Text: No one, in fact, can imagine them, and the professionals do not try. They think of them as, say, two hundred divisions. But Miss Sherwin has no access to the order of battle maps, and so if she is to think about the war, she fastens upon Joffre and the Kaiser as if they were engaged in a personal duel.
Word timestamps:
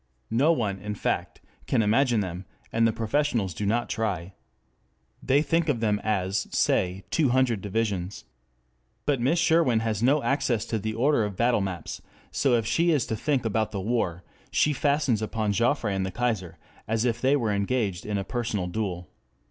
No 0.31 0.51
one, 0.51 0.79
in 0.79 0.95
fact, 0.95 1.41
can 1.67 1.83
imagine 1.83 2.21
them, 2.21 2.45
and 2.73 2.87
the 2.87 2.91
professionals 2.91 3.53
do 3.53 3.67
not 3.67 3.87
try. 3.87 4.33
They 5.21 5.43
think 5.43 5.69
of 5.69 5.79
them 5.79 6.01
as, 6.03 6.47
say, 6.49 7.03
two 7.11 7.29
hundred 7.29 7.61
divisions. 7.61 8.25
But 9.05 9.21
Miss 9.21 9.37
Sherwin 9.37 9.81
has 9.81 10.01
no 10.01 10.23
access 10.23 10.65
to 10.65 10.79
the 10.79 10.95
order 10.95 11.23
of 11.23 11.37
battle 11.37 11.61
maps, 11.61 11.99
and 11.99 12.07
so 12.31 12.55
if 12.55 12.65
she 12.65 12.89
is 12.89 13.05
to 13.05 13.15
think 13.15 13.45
about 13.45 13.71
the 13.71 13.79
war, 13.79 14.23
she 14.49 14.73
fastens 14.73 15.21
upon 15.21 15.53
Joffre 15.53 15.89
and 15.91 16.03
the 16.03 16.09
Kaiser 16.09 16.57
as 16.87 17.05
if 17.05 17.21
they 17.21 17.35
were 17.35 17.53
engaged 17.53 18.03
in 18.03 18.17
a 18.17 18.23
personal 18.23 18.65
duel. 18.65 19.07